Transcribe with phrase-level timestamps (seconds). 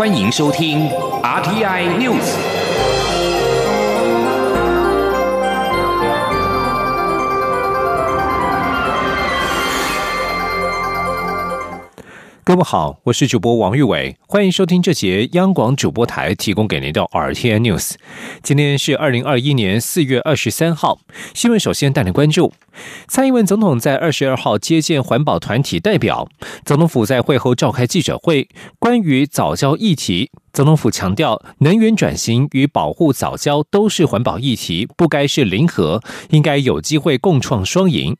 [0.00, 0.88] 欢迎收听
[1.22, 2.34] RTI News。
[12.42, 17.92] 各位好，我是主播王玉伟，欢迎收听这节央广主播台提供给您的 RTI News。
[18.42, 20.98] 今天是二零二一年四月二十三号，
[21.34, 22.54] 新闻首先带您关注：
[23.08, 26.28] 蔡英文总统在二十二号接见环保团体代表，
[26.64, 28.48] 总统府在会后召开记者会，
[28.78, 30.30] 关于早教议题。
[30.52, 38.16] 总统府强调，能源转型与保护早教都是环保议题，不该是零和，应该有机会共创双赢。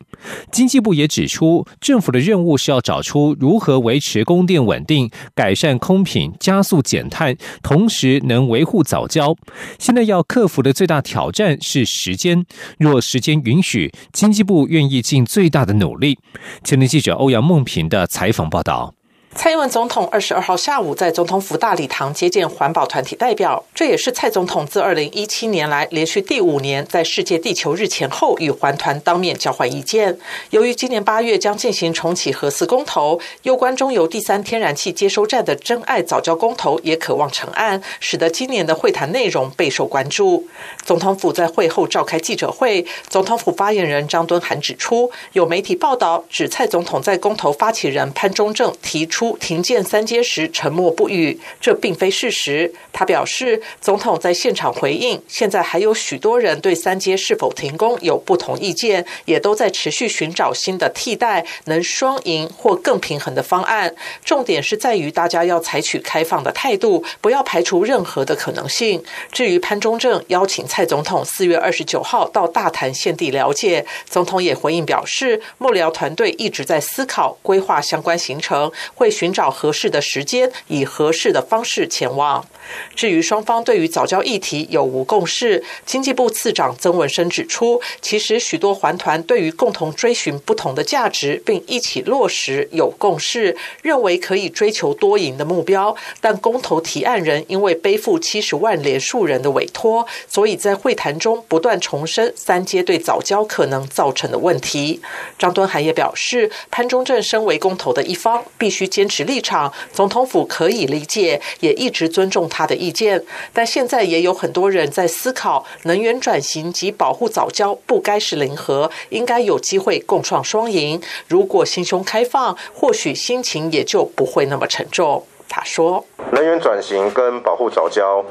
[0.53, 9.35] 经济部也指出，政府的任务是要找出如何维持供电稳定、改善空品、加速减碳，同时能维护早教。
[9.81, 12.47] 现在要克服的最大挑战是时间，
[12.79, 16.19] 若时间允许，经济不愿意尽最大的努力。
[16.65, 18.93] 前天记者欧阳梦平的采访报道。
[19.33, 30.19] 蔡英文总统二十二号下午在总统府大礼堂接见环保团体代表，这也是蔡总统自二零一七年来连续第五年在世界地球日前后与环团当面交换意见。
[30.51, 40.49] 由于今年八月将进行重启核四公投，攸关中油第三天然气接收站的真爱早教公投也渴望成案，使得今年的会谈内容备受关注。
[40.85, 49.20] 总统府在会后召开记者会，总统府发言人张敦涵指出，有媒体报道指蔡总统在公投发起人潘中正提出。
[49.21, 52.73] 出停建三阶时沉默不语，这并非事实。
[52.91, 63.95] 他表示，总统在现场回应，现在还有许多人对三阶是否停工有不同意见，也都在持续寻找新的替代、能双赢或更平衡的方案。
[64.25, 69.05] 重点是在于大家要采取开放的态度，不要排除任何的可能性。
[69.31, 79.10] 至于潘中正邀请蔡总统四月二十九号到大潭县地了解，总统也回应表示，幕僚团队一直在思考规划相关行程，会。
[79.11, 82.47] 寻找合适的时间，以合适的方式前往。
[82.95, 95.97] 至于双方对于早教议题有无共识，经济部次长曾文生指出，其实许多环团对于共同追寻不同的价值，并一起落实有共识，认为可以追求多赢的目标。
[96.21, 105.01] 但公投提案人因为背负七十万连数人的委托，所以在会谈中不断重申三阶对早教可能造成的问题。
[105.37, 112.67] 张敦涵也表示，潘中正身为公投的一方，必须坚持立场，总统府可以理解，也一直尊重他。
[112.67, 113.25] 的意见，
[113.55, 121.01] 但现在也有很多人在思考，能源转型及保护早教不该是零和，应该有机会共创双赢。
[121.27, 125.25] 如果心胸开放，或许心情也就不会那么沉重。
[125.49, 128.23] 他说：“能源转型跟保护早教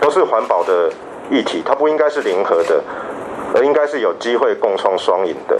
[0.00, 0.92] 都是环保的
[1.30, 2.82] 议题，它不应该是零和的，
[3.54, 5.56] 而应该是有机会共创双赢的。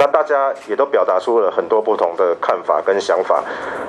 [0.00, 3.44] 那大家也都表达出了很多不同的看法跟想法。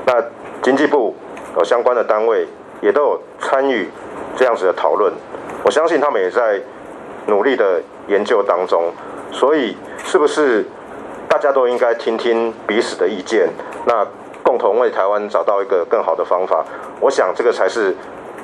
[0.05, 0.23] 那
[0.61, 1.15] 经济部
[1.57, 2.47] 有相关的单位。”
[2.81, 3.87] 也都有参与
[4.35, 5.13] 这样子的讨论，
[5.63, 6.59] 我相信他们也在
[7.27, 8.91] 努力的研究当中，
[9.31, 10.65] 所以是不是
[11.29, 13.47] 大家都应该听听彼此的意见，
[13.85, 14.03] 那
[14.41, 16.65] 共同为台湾找到一个更好的方法？
[16.99, 17.95] 我想这个才是。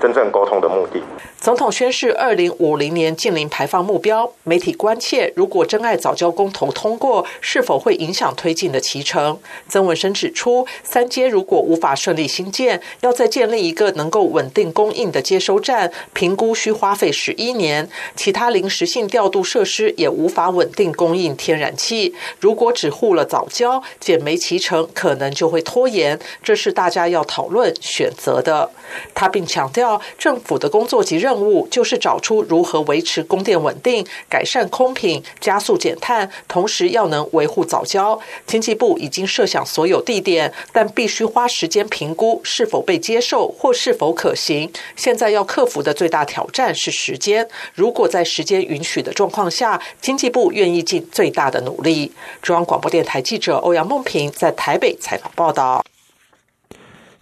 [0.02, 1.02] 真正沟通的目的。
[1.40, 4.31] 总统宣誓二零五零年近零排放目标。
[4.44, 9.40] 媒体关切，如果真爱早教公投通过，是否会影响推进的启程？
[9.69, 17.88] 曾文生指出，三阶如果无法顺利兴建，要再建立一个能够稳定供应的接收站，评估需花费十一年。
[18.16, 22.16] 其他临时性调度设施也无法稳定供应天然气。
[22.40, 26.19] 如果只护了早教，减煤启程可能就会拖延。
[26.44, 28.72] 这是大家要讨论选择的。
[29.14, 29.87] 他并强调。
[30.18, 38.20] 政府的工作及任务就是找出如何维持供电稳定、改善空品、加速减碳，同时要能维护早教。
[38.47, 44.72] 经济部已经设想所有地点，但必须花时间评估是否被接受或是否可行。
[44.96, 47.47] 现在要克服的最大挑战是时间。
[47.76, 52.12] 如果在时间允许的状况下，经济部愿意尽最大的努力。
[52.42, 55.84] 中央广播电台记者欧阳梦平在台北采访报道。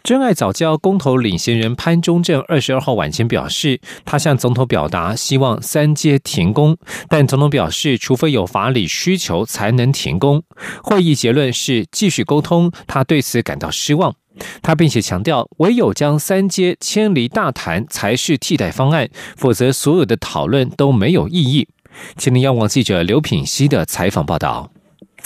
[0.05, 6.77] 真爱早教公投领衔人潘中正二十二号晚间表示，他向总统表达希望三阶停工，
[7.09, 10.43] 但总统表示，除非有法理需求才能停工。
[10.83, 14.13] 会议结论是继续沟通，他对此感到失望。
[14.61, 21.67] 他并且强调，唯有将三阶迁离大谈才是替代方案，否则所有的讨论都没有意义。
[22.15, 24.69] 请您央网记者刘品希的采访报道。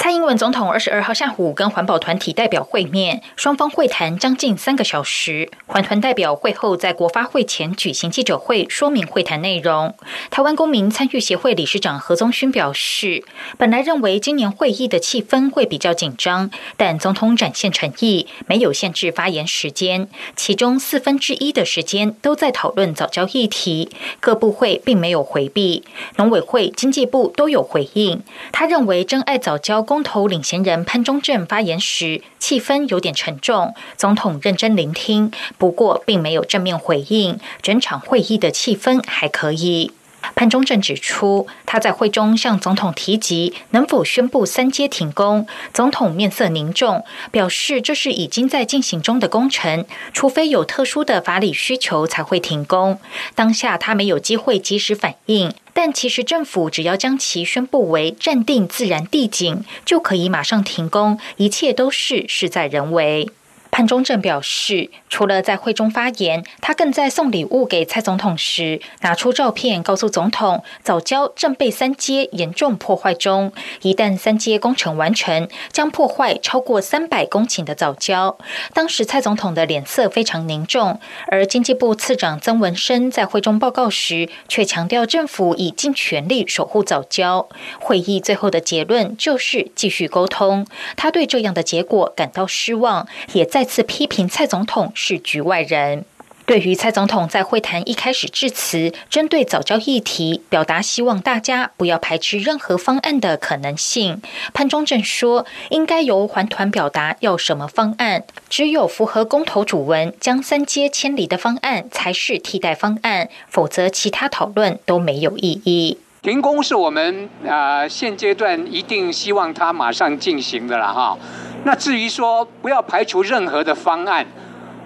[0.01, 5.51] 蔡英文总统二十二号下午跟环保团体代表会面，双方会谈将近三个小时。
[5.67, 9.93] 环团代表会后在国发会前举行记者会，说明会谈内容。
[10.31, 13.25] 台湾公民参与协会理事长何宗勋表示，
[13.57, 20.07] 本来认为今年会议的气氛会比较紧张，但总统展现诚意，没有限制发言时间，
[20.37, 23.89] 其中四分之一的时间都在讨论早教议题，
[24.21, 25.83] 各部会并没有回避，
[26.15, 28.23] 农委会、经济部都有回应。
[28.53, 29.85] 他认为真爱早教。
[29.89, 33.73] 公投领衔人潘忠正发言时，气氛有点沉重。
[33.97, 37.39] 总统认真聆听，不过并没有正面回应。
[37.63, 39.91] 整场会议的气氛还可以。
[40.35, 52.99] 潘忠正指出，他在会中向总统提及能否宣布三阶停工，总统面色凝重，表示这是已经在进行中的工程，除非有特殊的法理需求才会停工。
[53.33, 55.51] 当下他没有机会及时反应，
[55.81, 63.29] 但其实政府只要将其宣布为暂定自然地景，就可以马上停工，一切都是事在人为。
[63.71, 78.37] 潘忠正表示，除了在会中发言，他更在送礼物给蔡总统时，拿出照片告诉总统，早教正被三阶严重破坏中，一旦三阶工程完成，将破坏超过三百公顷的早教。
[78.73, 87.47] 当时蔡总统的脸色非常凝重，而经济部次长曾文生在会中报告时，却强调政府已尽全力守护早教。
[87.79, 90.65] 会议最后的结论就是继续沟通，
[90.97, 93.58] 他对这样的结果感到失望，也在。
[93.59, 96.05] 再次批评蔡总统是局外人。
[96.45, 104.21] 对于蔡总统在会谈一开始致辞，针对早教议题表达希望大家不要排斥任何方案的可能性，
[104.53, 115.97] 潘忠正说，应该由环团表达要什么方案，只有符合公投主文将三阶迁离的方案才是替代方案，否则其他讨论都没有意义。
[116.21, 121.17] 停工是我们啊现阶段一定希望它马上进行的了哈。
[121.63, 124.25] 那至于说不要排除任何的方案，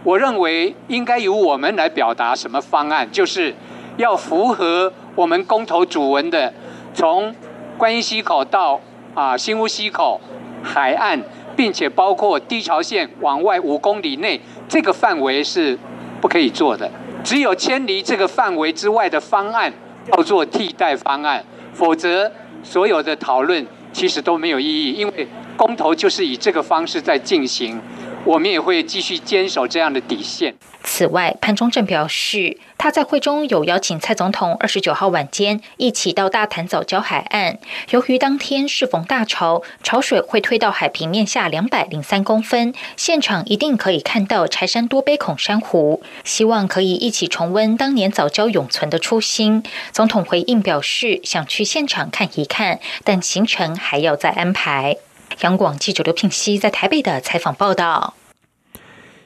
[0.04, 3.52] 我认为应该由我们来表达什么方案，就是
[3.98, 6.54] 要符合我们公投主文的，
[6.94, 7.34] 从
[7.80, 8.80] 观音溪口到
[9.16, 10.22] 啊新屋溪口
[10.62, 11.20] 海岸，
[11.56, 14.40] 并且包括地潮线往外五公里内
[14.70, 15.80] 这个范围是
[16.22, 16.92] 不可以做的，
[17.24, 19.74] 只有迁离这个范围之外的方案
[20.12, 22.32] 要做替代方案，否则
[22.64, 25.28] 所有的讨论其实都没有意义，因为。
[25.56, 27.80] 公投就是以这个方式在进行，
[28.26, 30.56] 我们也会继续坚守这样的底线。
[30.86, 37.58] 此外，潘忠正表示，他在会中有邀请蔡总统二十九号晚间一起到大潭早礁海岸。
[37.92, 46.02] 由于当天适逢大潮，潮水会推到海平面下两百零三公分，现场一定可以看到柴山多杯孔珊瑚。
[46.26, 49.64] 希望可以一起重温当年早礁永存的初心。
[49.92, 54.98] 总统回应表示，想去现场看一看，但行程还要再安排。
[55.42, 58.14] 杨广记者刘聘熙在台北的采访报道。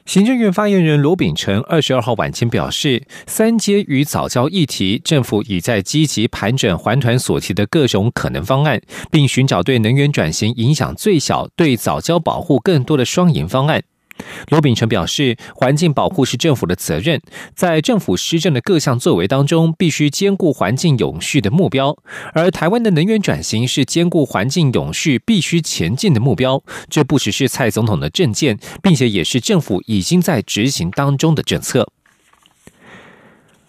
[0.06, 8.80] 行政院发言人罗秉成二十二号晚间表示，三阶与早教议题，政府已在积极盘整环团所提的各种可能方案，
[9.10, 13.82] 并寻找对能源转型影响最小、对早教保护更多的双赢方案。
[14.48, 17.20] 罗秉成表示，环境保护是政府的责任，
[17.54, 21.96] 在政府施政的各项作为当中，必须兼顾环境永续的目标。
[22.32, 31.88] 而台湾的能源转型是兼顾环境永续必须前进的目标，这不只是蔡总统的政见，并且也是政府已经在执行当中的政策。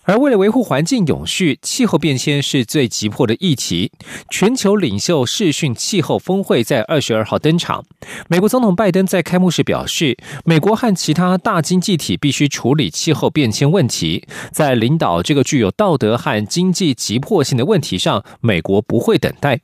[0.09, 3.91] 而为了维护环境永续，气候变迁是最急迫的议题。
[4.31, 7.85] 全球领袖视讯气候峰会在二十二号登场。
[8.27, 14.27] 美国总统拜登在开幕式表示，美国和其他大经济体必须处理气候变迁问题。
[14.51, 19.59] 在领导这个具有道德和经济急迫性的问题上，美国不会等待。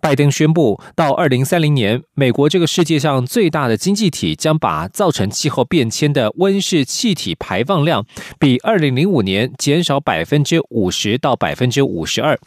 [0.00, 8.04] 拜登宣布，到二零三零年，美国这个世界上最大的经济体将把造成气候变迁的温室气体排放量
[8.38, 12.38] 比二零零五年减少百分之五十到百分之五十二。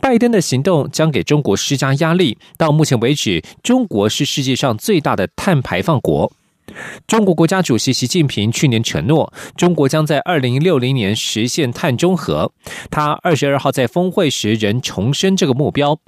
[0.00, 2.38] 拜登的行动将给中国施加压力。
[2.56, 6.32] 到目前为止，中国是世界上最大的碳排放国。
[7.06, 12.52] 中国国家主席习近平去年承诺，中国将在二零六零年实现碳中和。
[12.90, 15.98] 他二十二号在峰会时仍重申这个目标。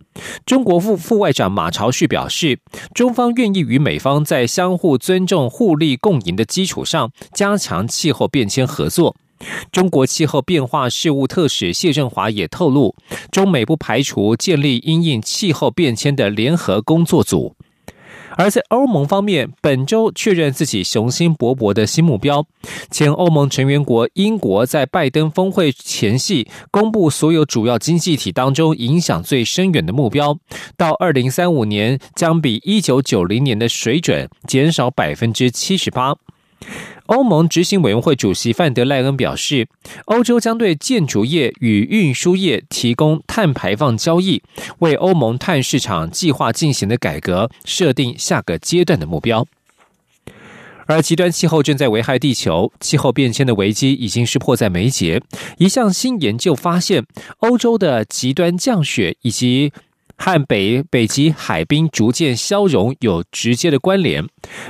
[0.45, 2.61] 中国副副外长马朝旭表示，
[2.95, 9.17] 中方愿意与美方在相互尊重、互利共赢的基础上，加强气候变迁合作。
[9.73, 12.95] 中国气候变化事务特使谢振华也透露，
[13.31, 17.55] 中美不排除建立因应气候变迁的联合工作组。
[18.37, 22.47] 而在欧盟方面，本周确认自己雄心勃勃的新目标。
[22.91, 30.39] 前欧盟成员国英国在拜登峰会前夕公布，所有主要经济体当中影响最深远的目标，
[30.77, 36.15] 到二零三五年将比一九九零年的水准减少百分之七十八。
[37.11, 39.67] 欧盟执行委员会主席范德赖恩表示，
[40.05, 44.41] 欧洲将对建筑业与运输业提供碳排放交易，
[44.79, 49.45] 为欧盟碳市场计划进行的改革设定下个阶段的目标。
[50.87, 55.21] 而极端气候正在危害地球，气候变迁的危机已经是迫在眉睫。
[55.59, 57.05] 一项新研究发现，
[57.39, 59.73] 欧洲的极端降雪以及
[60.23, 64.27] 和北北极海冰逐渐消融有直接的关联，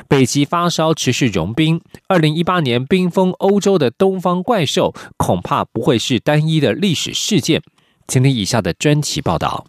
[0.06, 1.80] 北极发烧持续融冰。
[2.06, 7.60] 二零一八年冰封欧洲的东方怪兽，恐怕不会是单一的历史事件。
[8.06, 9.66] 请听以下的专题报道。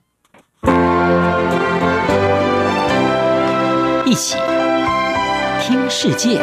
[4.05, 4.37] 一起
[5.61, 6.39] 听世界。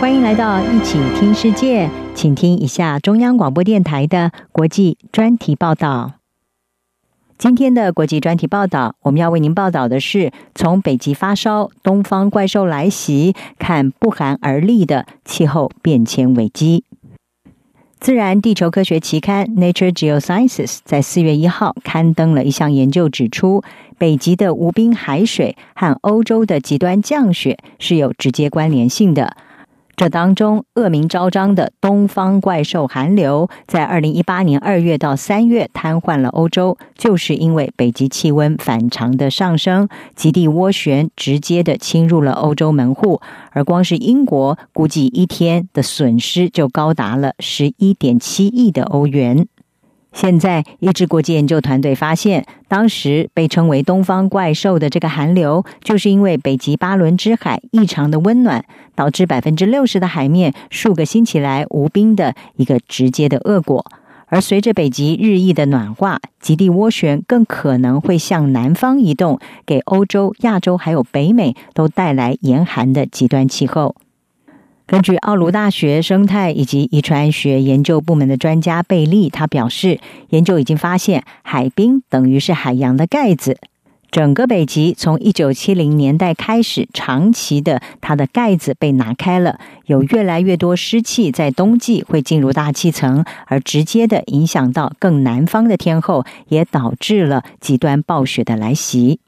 [0.00, 6.12] 欢迎来到一起听世界，请听一下中央广播电台的国际专题报道。
[7.38, 16.84] 今天的国际专题报道，我们要为您报道的是从北极发烧、东方怪兽来袭，看不寒而栗的气候变迁危机。
[17.98, 23.62] 自然地球科学期刊《Nature Geosciences》在四月一号刊登了一项研究，指出
[23.96, 29.36] 北极的无冰海水和欧洲的极端降雪是有直接关联性的。
[30.00, 49.46] 这当中恶名昭彰的东方怪兽寒流，在二零一八年二月到三月瘫痪了欧洲，就是因为北极气温反常的上升，极地涡旋直接的侵入了欧洲门户，而光是英国估计一天的损失就高达了十一点七亿的欧元。
[50.12, 58.64] 现在，一支国际研究团队发现，当时被称为“东方怪兽”的这个寒流，就是因为北极巴伦支海异常的温暖，
[58.94, 63.84] 导致百分之六十的海面数个星期来无冰的一个直接的恶果。
[64.26, 73.96] 而随着北极日益的暖化，极地涡旋更可能会向南方移动，给欧洲、亚洲还有北美都带来严寒的极端气候。
[74.90, 83.58] 根据奥卢大学生态以及遗传学研究部门的专家贝利，他表示，研究已经发现，海冰等于是海洋的盖子。
[84.10, 99.20] 整个北极从一九七零年代开始，长期的它的盖子被拿开了，有越来越多湿气在冬季会进入大气层，而直接的影响到更南方的天候，也导致了极端暴雪的来袭。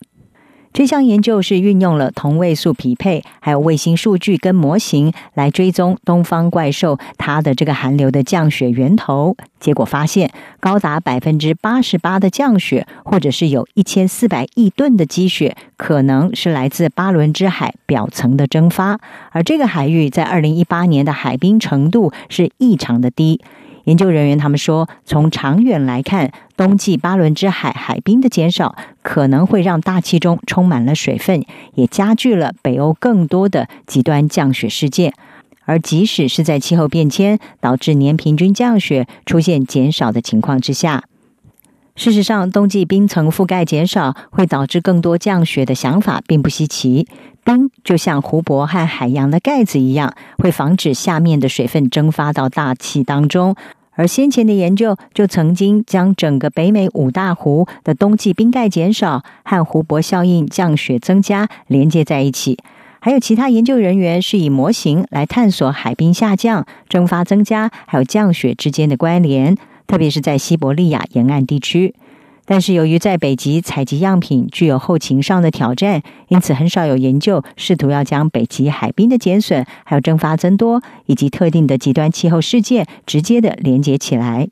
[0.72, 9.36] 这项研究是运用了同位素匹配，还有卫星数据跟模型来追踪东方怪兽它的这个寒流的降雪源头。
[9.60, 18.98] 结果发现，高达百分之八十八的降雪，或者是有一千四百亿吨的积雪，可能是来自巴伦支海表层的蒸发。
[19.30, 23.40] 而这个海域在二零一八年的海冰程度是异常的低。
[23.84, 35.12] 研究人员他们说，从长远来看，冬季巴伦支海海冰的减少可能会让大气中充满了水分，也加剧了北欧更多的极端降雪事件。
[35.64, 41.04] 而即使是在气候变迁导致年平均降雪出现减少的情况之下，
[41.94, 47.06] 事实上，冬季冰层覆盖减少会导致更多降雪的想法并不稀奇。
[47.44, 53.54] 冰就像湖泊和海洋的盖子一样，会防止下面的水分蒸发到大气当中。
[53.94, 62.58] 而先前的研究就曾经将整个北美五大湖的冬季冰盖减少和湖泊效应降雪增加连接在一起。
[63.00, 69.56] 还有其他研究人员是以模型来探索海冰下降、蒸发增加还有降雪之间的关联，
[69.86, 71.94] 特别是在西伯利亚沿岸地区。
[72.44, 84.48] 但是由于在北极采集样品具有后勤上的挑战，因此很少有研究试图要将北极海冰的减损、还有蒸发增多以及特定的极端气候事件直接的连接起来。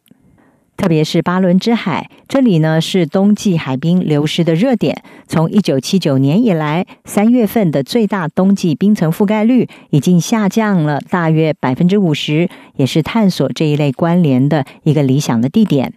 [0.76, 5.02] 特别是巴伦支海，这里呢是冬季海冰流失的热点。
[5.28, 15.92] 从一九七九年以来，三月份的最大冬季冰层覆盖率已经下降了大约百分之五十，也是探索这一类关联的一个理想的地点。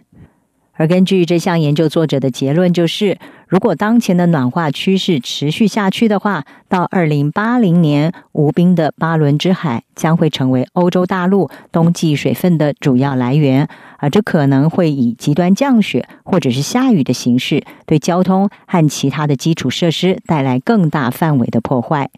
[0.76, 3.16] 而根据这项研究作者的结论，就是
[3.46, 22.10] 如果当前的暖化趋势持续下去的话，到二零八零年，无冰的巴伦支海将会成为欧洲大陆冬季水分的主要来源，而这可能会以极端降雪或者是下雨的形式，对交通和其他的基础设施带来更大范围的破坏。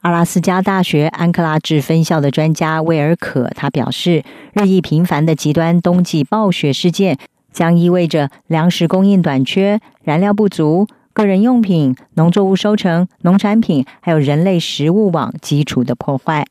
[0.00, 7.18] 阿拉斯加大学安克拉治分校的专家威尔可他表示，日益频繁的极端冬季暴雪事件。
[7.52, 16.46] 将意味着粮食供应短缺、燃料不足、个人用品、农作物收成、农产品，还有人类食物网基础的破坏。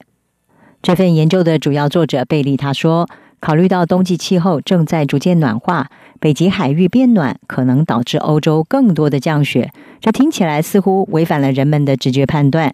[0.81, 3.07] 这份研究的主要作者贝利他说
[3.39, 5.89] ：“考虑到冬季气候正在逐渐暖化，
[6.19, 9.71] 北极海域变暖可能导致欧洲更多的降雪。
[9.99, 12.73] 这听起来似乎违反了人们的直觉判断，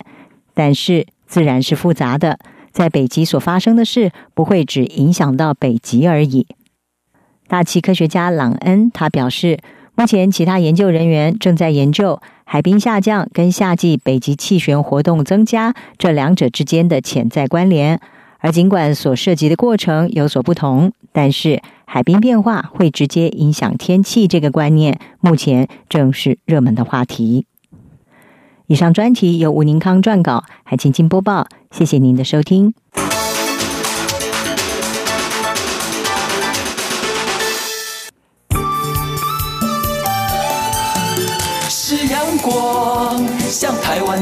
[0.54, 2.40] 但是自然是复杂的。
[2.72, 6.48] 在北极所发生的事不会只影响到北极而已。”
[7.48, 9.60] 大气科学家朗恩他表示。
[10.00, 18.00] 目前，其他研究人员正在研究海冰下降跟夏季北极气旋活动增加这两者之间的潜在关联。
[18.38, 27.48] 而尽管所涉及的过程有所不同，但是海冰变化会直接影响天气这个观念，目前正是热门的话题。
[28.68, 31.48] 以上专题由吴宁康撰稿，海清清播报。
[31.72, 32.76] 谢谢您的收听。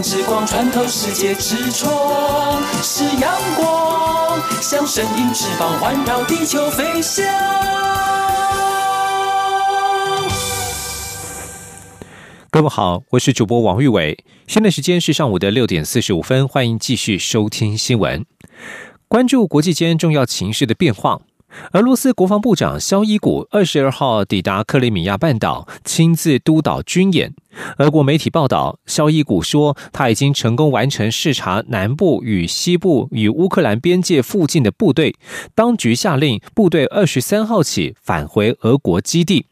[0.08, 7.26] 之光穿透世界之窗；是阳光，像神鹰翅膀环绕地球飞翔。
[12.52, 18.24] 各位好，我是主播王玉伟，现在时间是上午的六点四十五分，欢迎继续收听新闻，
[19.08, 21.22] 关注国际间重要情势的变化。
[21.74, 27.34] 俄罗斯国防部长肖伊古二十二号抵达克里米亚半岛，亲自督导军演。
[27.78, 35.16] 俄国媒体报道，肖伊古说，他已经成功完成视察南部与西部与乌克兰边界附近的部队，
[35.54, 39.46] 当局下令部队二十三号起返回俄国基地。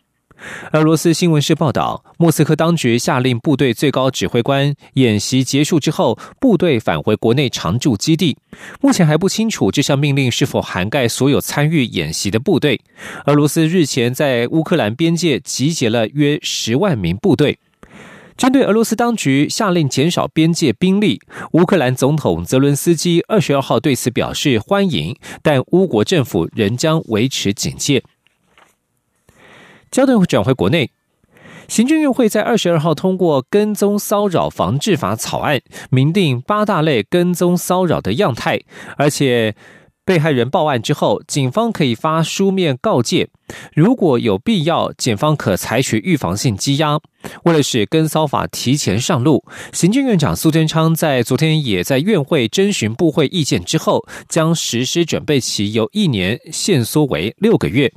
[0.73, 8.37] 俄罗斯新闻社报道，莫斯科当局下令部队最高指挥官演习结束之后，部队返回国内常驻基地。
[8.81, 12.81] 目前还不清楚这项命令是否涵盖所有参与演习的部队。
[13.25, 17.57] 俄罗斯日前在乌克兰边界集结了约十万名部队。
[18.35, 21.21] 针对俄罗斯当局下令减少边界兵力，
[21.51, 28.03] 乌克兰总统泽伦斯基二十二号对此表示欢迎，但乌国政府仍将维持警戒。
[29.93, 30.89] 焦点转回国内，
[31.67, 38.59] 行政院会在二十二号通过《跟踪骚扰防治法》草案，明定八大类跟踪骚扰的样态，
[38.97, 39.53] 而且
[40.03, 43.29] 被害人报案之后，警方可以发书面告诫，
[43.75, 46.99] 如果有必要，检方可采取预防性羁押。
[47.43, 57.93] 为了使跟骚法提前上路，行政院长苏贞昌在昨天也在院会征询部会意见之后，将实施准备期由一年限缩为六个月。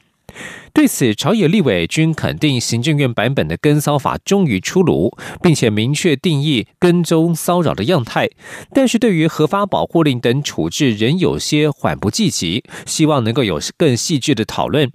[0.72, 8.28] 对此，朝野立委均肯定行政院版本的跟骚法终于出炉，并且明确定义跟踪骚扰的样态。
[8.74, 14.90] 但是，对于核发保护令等处置，仍有些缓不济急，希望能够有更细致的讨论。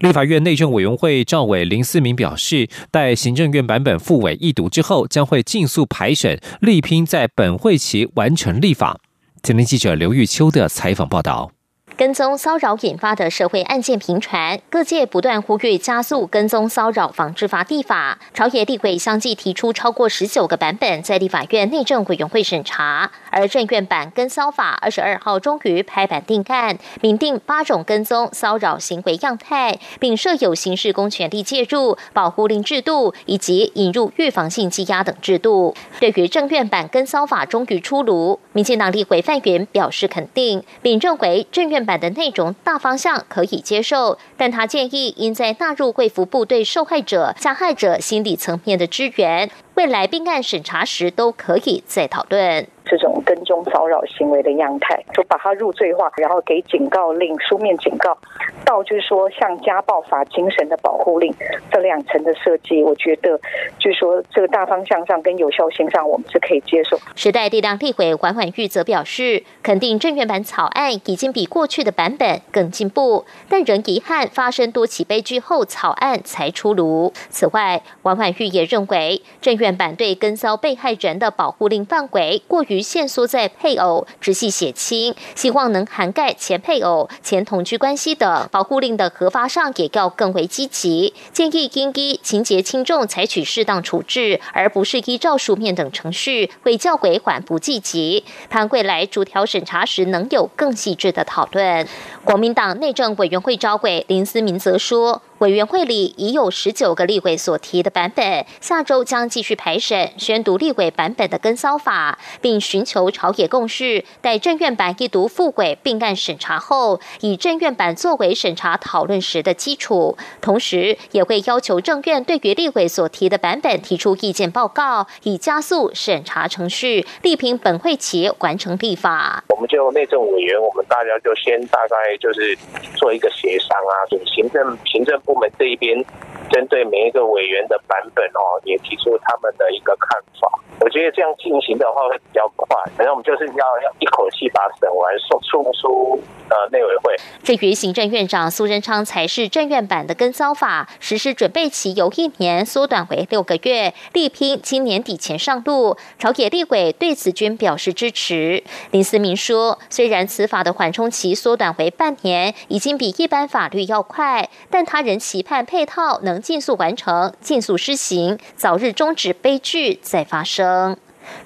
[0.00, 8.98] 立法院内政委员会赵伟林思明表示，待行政院版本复委一读之后，将会尽速排审，力拼在本会期完成立法。
[9.42, 11.52] 今天记者刘玉秋的采访报道。
[12.00, 18.18] 跟踪骚扰引发的社会案件频传，各界不断呼吁加速跟踪骚扰防治法立法。
[18.32, 23.10] 朝野立委相继提出超过十九个版本，在立法院内政委员会审查。
[23.30, 35.74] 而政院版跟骚法二十二号终于拍板定案，明定八种跟踪骚扰行为样态，并设有刑事公权力介入、保护令制度以及引入预防性羁押等制度。
[36.00, 42.00] 对于政院版跟骚法终于出炉，民进党立委范云表示肯定，并认为政院版。
[42.00, 52.66] 的内容大方向可以接受，但他建议应在纳入贵服部对受害者、加害者心理层面的支援，未来并案审查时都可以再讨论。
[52.84, 58.18] 这种跟踪骚扰行为的样态，就把它入罪化，然后给警告令、书面警告，
[58.64, 61.32] 到就是说像家暴法精神的保护令
[61.70, 63.38] 这两层的设计，我觉得
[63.78, 66.98] 就是说这个大方向上跟有效性上，我们是可以接受。
[67.14, 77.12] 时代力量立委缓缓玉则表示，肯定正院版草案已经比过去的版本更进步，但仍遗憾发生多起悲剧后，草案才出炉。
[77.28, 82.80] 此外，缓缓玉也认为，正院版对跟骚被害人的保护令范围过于。
[82.90, 91.14] 限缩在配偶、直系血亲，希望能涵盖前配偶、前同居关系等保护令的核发上，也要更为积极。
[91.32, 98.24] 建议应依情节轻重采取适当处置，而不是依照书面等程序，会较为缓不积极。
[98.48, 101.86] 盼未来逐条审查时，能有更细致的讨论。
[102.24, 105.22] 国民党内政委员会召委林思明则说。
[105.40, 114.04] 委员会里已有十九个立委所提的版本，下周将继续排审宣读立委版本的跟骚法，并寻求朝野共识。
[114.20, 129.42] 待政院版一读复轨并案审查后，以政院版作为审查讨论时的基础，同时也会要求政院对于立委所提的版本提出意见报告，以加速审查程序，力拼本会期完成立法。
[129.48, 132.54] 我们就内政委员，我们大家就先大概就是
[132.94, 136.04] 做一个协商啊，行政行政部门这一边。
[136.50, 140.50] 针对每一个委员的版本哦，也提出他们的一个看法。
[140.80, 147.14] 我觉得这样进行的话会比较快，反正我们就是要要一口气把审完，送送出呃内委会。
[147.44, 155.96] 至于行政院长苏贞昌才是政院版的跟骚法实施准备期由一年缩短为六个月，力拼今年底前上路。
[156.18, 158.64] 朝野立委对此均表示支持。
[158.90, 166.40] 林思明说，虽然此法的缓冲期缩短为半年，已经比一般法律要快，但他仍期盼配套能。
[166.42, 170.96] 尽速完成，尽速施行，早日终止悲剧再发生。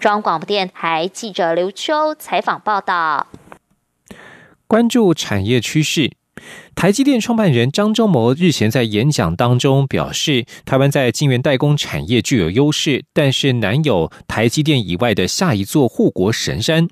[0.00, 3.26] 中央广播电台记者刘秋采访报道。
[4.66, 6.12] 关注产业趋势。
[6.74, 16.88] 台积电创办人张忠谋日前在演讲当中表示，台湾在晶圆代工产业具有优势，但是难有台积电以外的下一座护国神山。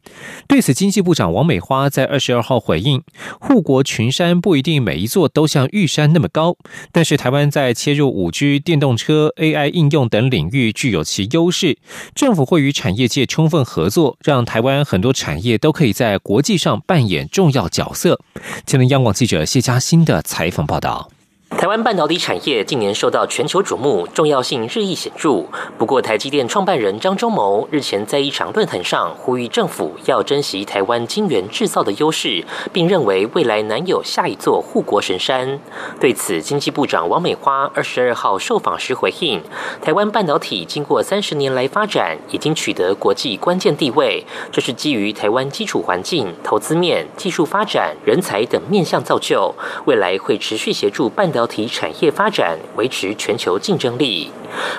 [0.46, 3.02] 对此，经济部长王美花在二十二号回应：
[3.40, 6.56] 护国群山不一定每一座都像玉山那么高，
[6.92, 11.76] 但是台湾在切入五 G、电动车、AI 应用等领域具有其优势。
[12.14, 18.20] 政府会与产业界充分合作，让台湾很多产业都可以在国际上扮演重要角色。
[18.64, 19.71] 前天，央广记者谢佳。
[19.78, 21.11] 新的采访报道。
[21.58, 25.44] 台湾半导体产业近年受到全球瞩目，重要性日益显著。
[25.78, 35.60] 不过，台积电创办人张忠谋日前在一场论坛上呼吁政府要珍惜台湾晶圆制造的优势，并认为未来难有下一座护国神山。
[36.00, 39.40] 对此，经济部长王美花二十二号受访时回应：
[39.80, 51.41] 台湾半导体经过三十年来发展，已经取得国际关键地位，这是基于台湾基础环境、投资面、技术发展、人才等面向造就，未来会持续协助半导。
[51.42, 54.30] 导体产业发展，维持全球竞争力。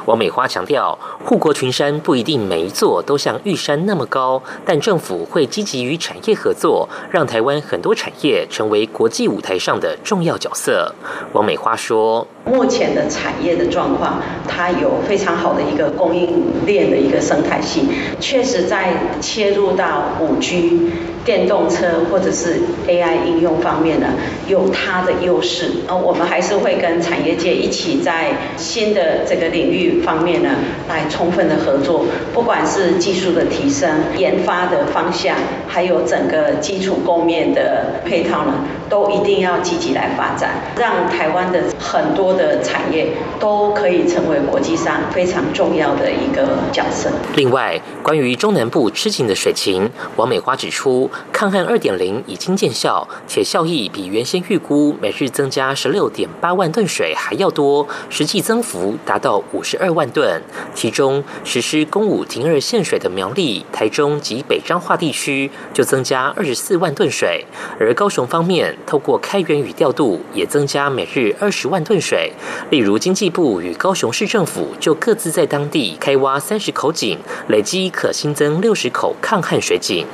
[0.05, 10.95] 王美花强调，护国群山不一定每一座都像玉山那么高，但政府会积极与产业合作，让台湾很多产业成为国际舞台上的重要角色。
[11.33, 17.89] 王美花说：“目前的产业的状况，它有非常好的一个供应链的一个生态系，
[18.21, 20.79] 确实在切入到五 G。”
[21.25, 24.07] 电动车或者是 AI 应用方面呢，
[24.47, 25.71] 有它的优势。
[25.87, 30.49] 呃，我们还是会跟产业界一起在新的这个领域方面呢，
[30.89, 32.05] 来充分的合作。
[32.33, 35.35] 不管是技术的提升、研发的方向，
[35.67, 47.09] 还有整个基础供面的配套呢，都一定要积极来发展，让台湾的很多的产业都可以成为国际上非常重要的一个角色。
[47.35, 51.09] 另外，关于中南部吃紧的水情，王美花指出。
[51.31, 60.39] 抗旱二点零已经见效，且效益比原先预估每日增加十六点八万吨水还要多，实际增幅达到五十二万吨。
[60.75, 67.43] 其中实施公五停二限水的苗栗、台中及北彰化地区就增加二十四万吨水，
[67.79, 72.31] 而高雄方面透过开源与调度也增加每日二十万吨水。
[72.71, 77.19] 例如经济部与高雄市政府就各自在当地开挖三十口井，
[77.49, 80.05] 累积可新增六十口抗旱水井。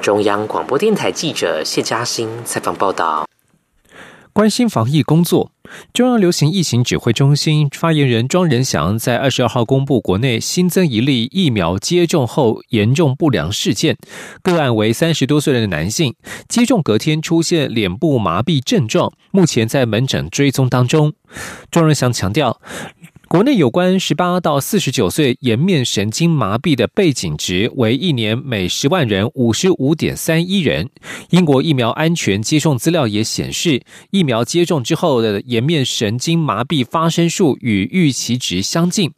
[0.00, 0.38] 中央。
[0.48, 3.26] 广播电台记者谢嘉欣采访报道：
[4.32, 5.50] 关心防疫工作，
[5.92, 13.96] 中央流行疫情指挥中心发言人庄仁祥在二十二号公布，国内新增一例疫苗接种后严重不良事件，
[14.42, 16.14] 个案为三十多岁的男性，
[16.48, 21.12] 接种隔天出现脸部麻痹症状，目前在门诊追踪当中。
[21.70, 22.60] 庄仁祥强调。
[23.28, 30.88] 国内有关十八到四十九岁颜面神经麻痹的背景值为一年每十万人五十五点三一人。
[31.28, 39.12] 英国疫苗安全接种资料也显示，疫苗接种之后的颜面神经麻痹发生数与预期值相近。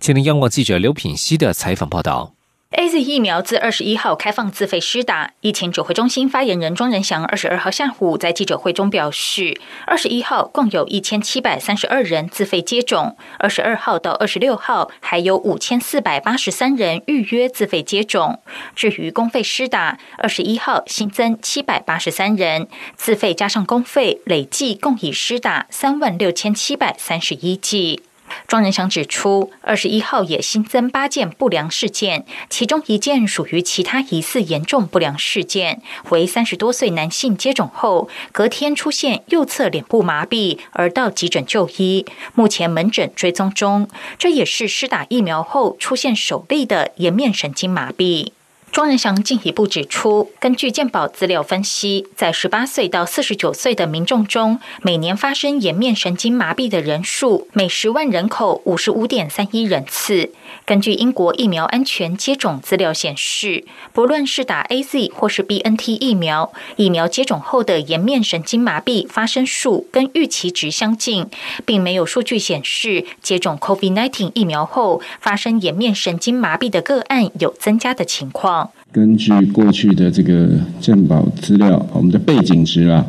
[0.00, 2.37] 前天央广记者刘品希的采访报道。
[2.70, 5.32] A Z 疫苗自二十一号开放自费施打。
[5.40, 18.42] 疫情指挥中心发言人庄仁祥二十二号下午在记者会中表示，二十一号共有一千七百三十二人自费接种，二十二号到二十六号还有五千四百八十三人预约自费接种。
[18.76, 28.02] 至于公费施打，二十一号新增七百八十三人，自费加上公费，累计共已施打三万六千七百三十一剂。
[28.46, 43.88] 庄仁祥指出，二十一号也新增八件不良事件，其中一件属于其他疑似严重不良事件，为三十多岁男性接种后隔天出现右侧脸部麻痹，而到急诊就医，目前门诊追踪中。
[44.18, 48.32] 这也是施打疫苗后出现首例的颜面神经麻痹。
[48.70, 60.32] 庄仁祥进一步指出，根据健保资料分析，在十八岁到四十九岁的民众中，每年发生颜面神经麻痹的人数每十万人口五十五点三一人次。
[60.64, 71.26] 根据英国疫苗安全接种资料显示，不论是打 A Z 或是 B N T 疫苗，疫苗接种后的颜面神经麻痹发生数跟预期值相近，
[71.64, 78.67] 并没有数据显示接种 Covid nineteen 疫苗后发生颜面神经麻痹的个案有增加的情况。
[78.90, 80.48] 根据过去的这个
[80.80, 83.04] 鉴宝资料，我们的背景值啊，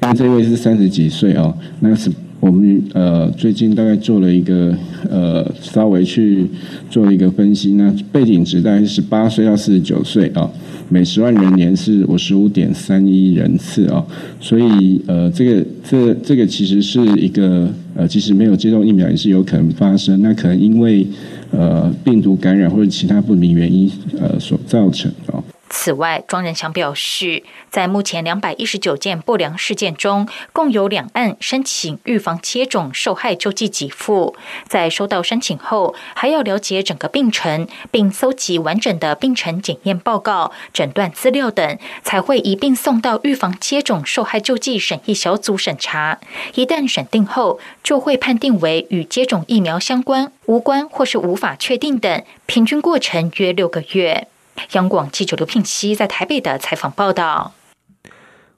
[0.00, 2.10] 那这位是三十几岁哦，那是。
[2.44, 4.76] 我们呃最近大概做了一个
[5.08, 6.46] 呃稍微去
[6.90, 10.50] 做了一个分析，那背景值大概是十八岁到四十九岁啊，
[10.90, 14.04] 每十万人年是五十五点三一人次啊，
[14.40, 21.06] 所以呃这个这这个其实是一个呃即使没有接种疫苗也是有可能发生，那可能因为
[21.50, 25.42] 呃病毒感染或者其他不明原因呃所造成啊。
[25.70, 34.36] 此外，庄仁祥表示，在目前两百一十九件不良事件中，共有两案申请预防接种受害救济给付。
[34.68, 46.20] 在收到申请后，还要了解整个病程，并搜集完整的病程检验报告、诊断资料等，才会一并送到预防接种受害救济审议小组审查。
[46.54, 54.28] 一旦审定后，就会判定为与接种疫苗相关、无关或是无法确定等，平均过程约六个月。
[54.72, 57.54] 央广记者刘聘熙在台北的采访报道。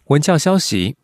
[0.07, 0.97] 文教消息：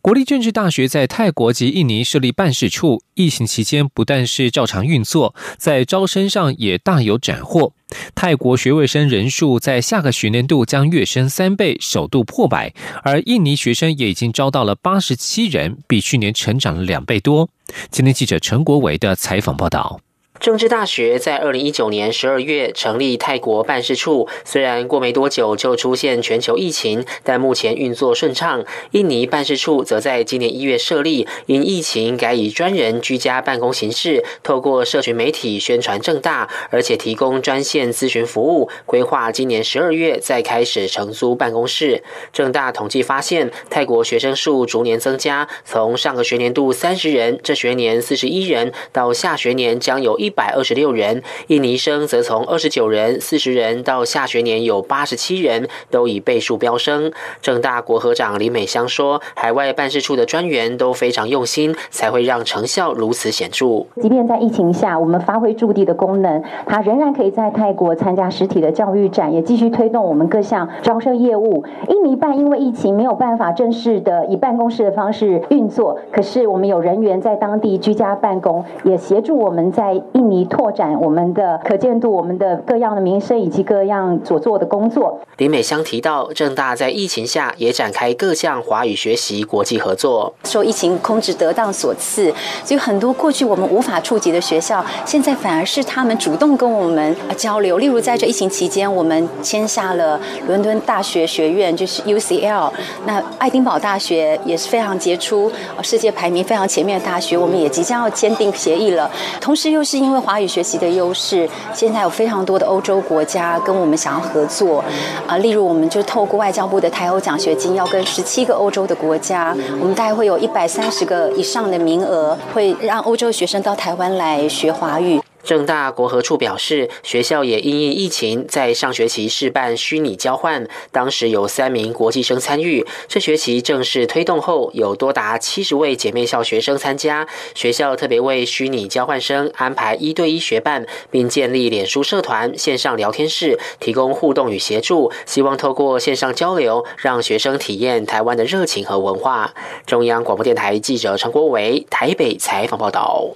[0.00, 7.72] 国立政治大学在泰国及印尼设立办事处，疫情期间不但是照常运作，在招生上也大有斩获。
[8.14, 12.70] 泰国学位生人数在下个学年度将跃升三倍，首度破百；
[13.02, 17.48] 而印尼学生也已经招到了八十七人，比去年成长了两倍多。
[17.90, 20.00] 今天记者陈国伟的采访报道。
[20.38, 28.64] 政治大学在二零一九年十二月成立泰国办事处，虽然过没多久就出现全球疫情，但目前运作顺畅。
[28.92, 38.68] 印尼办事处则在今年一月设立，因疫情改以专人居家办公形式，透过社群媒体宣传正大，而且提供专线咨询服务。
[38.84, 42.04] 规划今年十二月再开始承租办公室。
[42.32, 50.25] 正大统计发现，泰国学生数逐年增加，从上个学年度三十人，这学年四十一人，到下学年将有一。
[50.26, 57.12] 一百二十六人，印尼生则从二十九人、四十人到下学年有八十七人，都以倍数飙升。
[57.40, 63.86] 正大国合长李美香说：“海外办事处的专员都非常用心，才会让成效如此显著。
[64.02, 71.62] 即便在疫情下，我们发挥驻地的功能，他仍然可以在泰国参加实体的教育展，也继续推动我们各项招生业务。
[71.88, 85.20] 印尼办因为疫情没有办法正式的以办公室的方式运作，可是我们有人员在当地居家办公，也协助我们在。”印尼拓展我们的可见度，我们的各样的民生以及各样所做的工作。
[85.36, 90.32] 林美香提到，正大在疫情下也展开各项华语学习国际合作。
[90.44, 92.32] 受疫情控制得当所赐，
[92.64, 97.76] 所以很多过去我们无法触及的学校，现在反而是他们主动跟我们交流。
[97.76, 102.72] 例如在这疫情期间，我们签下了伦敦大学学院，就是 UCL。
[103.04, 105.52] 那爱丁堡大学也是非常杰出，
[105.82, 109.10] 世界排名非常前面的大学，我们也即将要签订协议了。
[109.42, 114.82] 同时又是因因为华语学习的优势，现在有非常多的欧洲国家跟我们想要合作，
[115.26, 125.20] 啊，例如我们就透过外交部的台欧奖学金，要跟十七个欧洲的国家，我们大概会有一百三十个以上的名额，会让欧洲学生到台湾来学华语。
[125.46, 132.84] 正大国合处表示，学校也因应疫情，在上学期试办虚拟交换，当时有三名国际生参与。
[133.06, 137.28] 这学期正式推动后，有多达七十位姐妹校学生参加。
[137.54, 145.12] 学校特别为虚拟交换生安排一对一学伴，并建立脸书社团、线上聊天室，提供互动与协助。
[145.24, 149.54] 希望透过线上交流，让学生体验台湾的热情和文化。
[149.86, 153.30] 中央广播电台记者陈国维台北采访报道。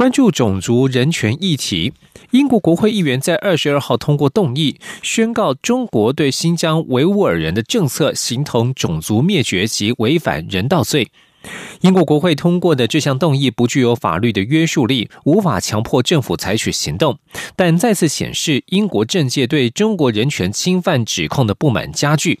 [0.00, 1.92] 关注种族人权议题，
[2.30, 11.10] 英国国会议员在二十二号通过动议，宣告中国对新疆维吾尔人的政策形同种族灭绝及违反人道罪。
[11.82, 17.18] 英国国会通过的这项动议不具有法律的约束力，无法强迫政府采取行动，
[17.54, 22.40] 但再次显示英国政界对中国人权侵犯指控的不满加剧。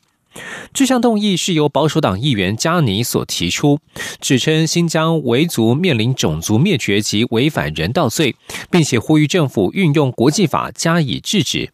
[0.72, 3.80] 这项动议是由保守党议员加尼所提出，
[4.20, 8.36] 指称新疆维族面临种族灭绝及违反人道罪，
[8.70, 11.70] 并且呼吁政府运用国际法加以制止。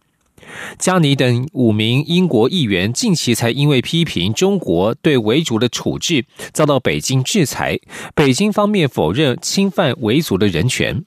[0.78, 7.78] 加尼等五名英国议员近期才因为批评中国对维族的处置，遭到北京制裁。
[8.14, 11.04] 北京方面否认侵犯维族的人权。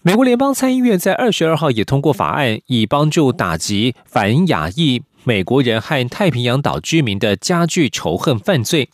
[0.00, 5.02] 美国联邦参议院在二十二号也通过法案，以帮助打击反亚裔。
[5.24, 8.90] 美国人和太平洋岛居民的加剧仇恨犯罪，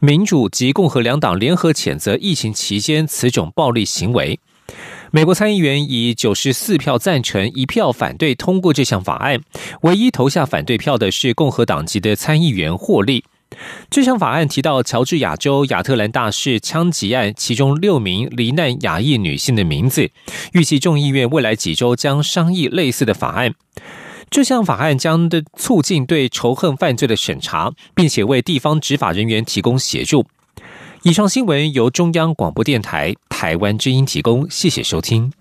[0.00, 4.40] 民主及共和两党联合谴责疫情期间此种暴力行为。
[5.10, 9.40] 美国参议员以九十四票赞成、一票反对通过这项法案，
[9.82, 13.24] 唯一投下反对票的是共和党籍的参议员霍利。
[13.88, 20.10] 这项法案提到乔治亚州亚特兰大市枪击案其中六名罹难亚裔女性的名字，
[20.54, 23.54] 预计众议院未来几周将商议类似的法案。
[24.34, 30.26] 这项法案将的促进对仇恨犯罪的审查，并且为地方执法人员提供协助。
[31.04, 35.32] 以上新闻由中央广播电台台湾之音提供，谢谢收听。